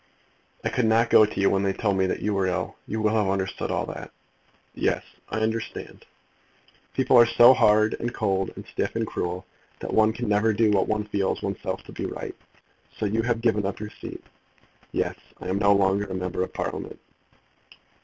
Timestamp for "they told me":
1.61-2.07